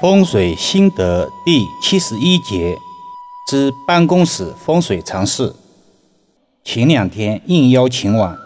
[0.00, 2.76] 风水心得第七十一节
[3.48, 5.54] 之办公室风水常识。
[6.64, 8.36] 前两天应邀前往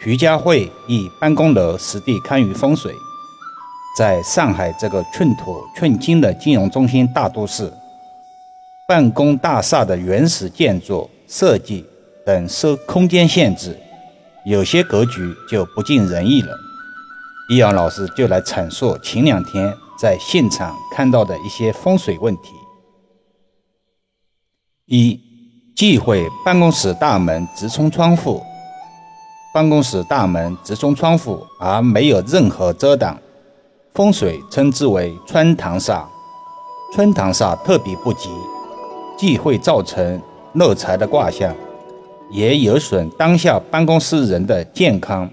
[0.00, 2.90] 徐家汇一办公楼实地看于风水。
[3.98, 7.70] 在上海这个寸土寸金的金融中心大都市，
[8.88, 11.84] 办公大厦的原始建筑设计
[12.24, 13.78] 等受空间限制，
[14.46, 16.56] 有些格局就不尽人意了。
[17.50, 19.70] 易阳老师就来阐述前两天。
[20.00, 22.54] 在现场看到的一些风水问题：
[24.86, 25.20] 一、
[25.74, 28.40] 忌讳办公室大门直冲窗户。
[29.52, 33.18] 办公室大门直冲窗户而没有任何遮挡，
[33.92, 36.04] 风水称之为穿堂煞。
[36.94, 38.30] 穿堂煞特别不吉，
[39.16, 40.22] 既会造成
[40.52, 41.52] 漏财的卦象，
[42.30, 45.28] 也有损当下办公室人的健康。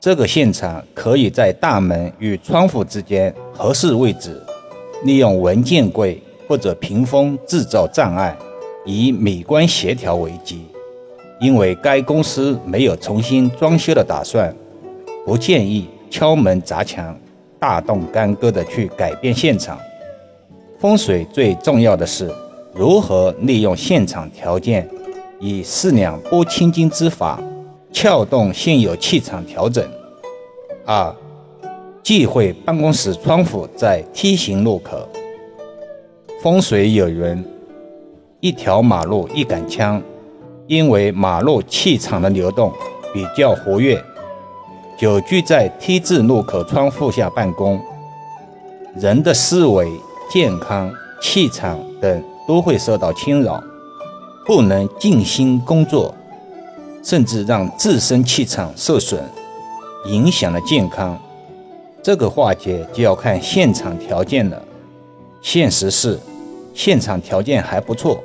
[0.00, 4.40] 这个现场可以在大门与窗户之间合适位置，
[5.02, 8.36] 利用文件柜或者屏风制造障碍，
[8.84, 10.64] 以美观协调为基。
[11.40, 14.54] 因为该公司没有重新装修的打算，
[15.26, 17.18] 不建议敲门砸墙、
[17.58, 19.76] 大动干戈的去改变现场。
[20.78, 22.32] 风水最重要的是
[22.72, 24.88] 如何利用现场条件，
[25.40, 27.42] 以四两拨千斤之法。
[27.92, 29.84] 撬动现有气场调整。
[30.84, 31.14] 二，
[32.02, 35.08] 忌讳办公室窗户在梯形路口。
[36.42, 37.44] 风水有云：
[38.40, 40.00] 一条马路一杆枪，
[40.66, 42.72] 因为马路气场的流动
[43.12, 44.02] 比较活跃，
[44.96, 47.80] 久居在 T 字路口窗户下办公，
[48.94, 49.90] 人的思维、
[50.30, 53.62] 健康、气场等都会受到侵扰，
[54.46, 56.14] 不能静心工作。
[57.02, 59.22] 甚至让自身气场受损，
[60.06, 61.18] 影响了健康。
[62.02, 64.62] 这个化解就要看现场条件了。
[65.40, 66.18] 现实是，
[66.74, 68.22] 现场条件还不错，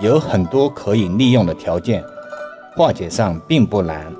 [0.00, 2.02] 有很多可以利用的条件，
[2.76, 4.12] 化解上并不难。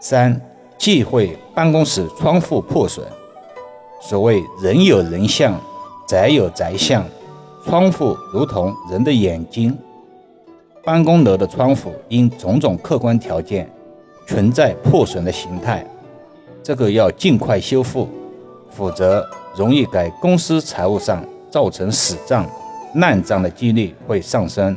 [0.00, 0.40] 三，
[0.78, 3.06] 忌讳办公室窗户破损。
[4.02, 5.60] 所谓人有人相，
[6.08, 7.04] 宅有宅相，
[7.66, 9.76] 窗户如同人的眼睛。
[10.82, 13.70] 办公楼的窗户因种种客观条件
[14.26, 15.86] 存在破损的形态，
[16.62, 18.08] 这个要尽快修复，
[18.70, 22.48] 否则容易给公司财务上造成死账、
[22.94, 24.74] 烂账的几率会上升。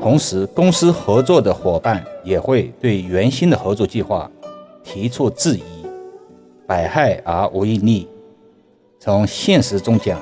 [0.00, 4.30] 同时，公司合作的伙伴也会对原先的合作计划
[4.82, 5.62] 提出质疑，
[6.66, 8.08] 百害而无一利。
[8.98, 10.18] 从现实中讲，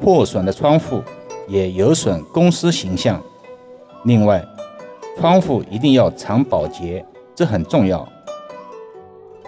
[0.00, 1.02] 破损的窗户
[1.46, 3.22] 也有损公司形象。
[4.04, 4.44] 另外，
[5.18, 7.04] 窗户一定要常保洁，
[7.34, 8.06] 这很重要。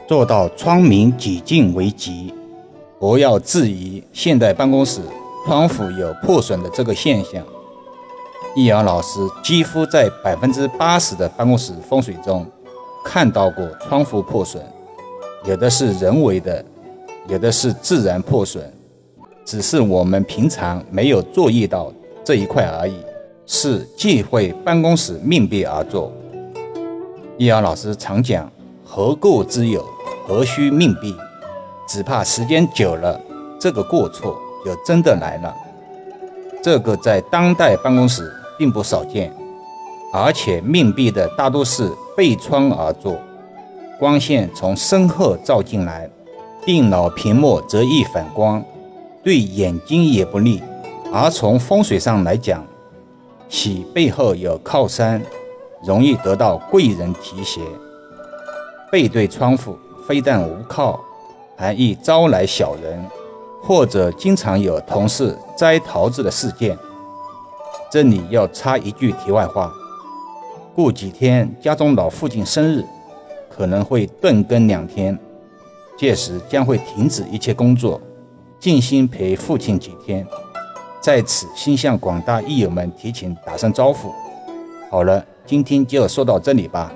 [0.08, 2.34] 做到窗明几净为吉，
[2.98, 5.00] 不要质疑现代办公室
[5.46, 7.42] 窗户有破损的这个现象。
[8.56, 12.44] 易阳老师几乎在百分之八十的办公室风水中
[13.04, 14.60] 看到过窗户破损，
[15.44, 16.64] 有的是人为的，
[17.28, 18.68] 有的是自然破损，
[19.44, 21.92] 只是我们平常没有注意到
[22.24, 22.96] 这一块而已。
[23.52, 26.12] 是忌讳办公室命壁而坐。
[27.36, 28.48] 易阳老师常讲
[28.86, 29.84] ：“何故之有？
[30.24, 31.16] 何须命壁？
[31.88, 33.20] 只怕时间久了，
[33.58, 35.52] 这个过错就真的来了。”
[36.62, 39.34] 这个在当代办公室并不少见，
[40.12, 43.18] 而且命壁的大多是背窗而坐，
[43.98, 46.08] 光线从身后照进来，
[46.64, 48.62] 电脑屏幕则易反光，
[49.24, 50.62] 对眼睛也不利。
[51.12, 52.64] 而从风水上来讲，
[53.50, 55.20] 其背后有靠山，
[55.84, 57.60] 容易得到贵人提携。
[58.92, 61.00] 背对窗户，非但无靠，
[61.56, 63.04] 还易招来小人，
[63.60, 66.78] 或者经常有同事摘桃子的事件。
[67.90, 69.72] 这里要插一句题外话：
[70.74, 72.84] 过几天家中老父亲生日，
[73.48, 75.18] 可能会断更两天，
[75.98, 78.00] 届时将会停止一切工作，
[78.60, 80.24] 静心陪父亲几天。
[81.00, 84.12] 在此，先向广大益友们提前打声招呼。
[84.90, 86.92] 好了，今天就说到这里吧。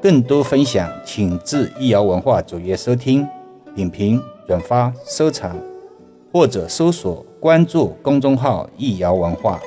[0.00, 3.26] 更多分享，请至易瑶文化主页收听、
[3.74, 5.56] 点评、转发、收藏，
[6.32, 9.60] 或者搜索关注公众号“易瑶文化”。